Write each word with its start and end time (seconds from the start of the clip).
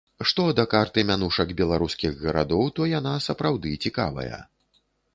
Што 0.29 0.45
да 0.59 0.63
карты 0.71 1.03
мянушак 1.09 1.53
беларускіх 1.59 2.11
гарадоў, 2.23 2.65
то 2.79 2.91
яна 2.97 3.15
сапраўды 3.29 3.69
цікавая. 3.87 4.45